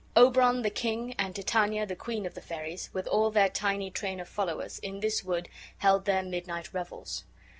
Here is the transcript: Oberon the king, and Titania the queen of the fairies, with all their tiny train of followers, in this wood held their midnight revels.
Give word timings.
Oberon 0.15 0.63
the 0.63 0.71
king, 0.71 1.13
and 1.19 1.35
Titania 1.35 1.85
the 1.85 1.95
queen 1.95 2.25
of 2.25 2.33
the 2.33 2.41
fairies, 2.41 2.89
with 2.91 3.05
all 3.05 3.29
their 3.29 3.49
tiny 3.49 3.91
train 3.91 4.19
of 4.19 4.27
followers, 4.27 4.79
in 4.79 4.99
this 4.99 5.23
wood 5.23 5.47
held 5.77 6.05
their 6.05 6.23
midnight 6.23 6.73
revels. 6.73 7.23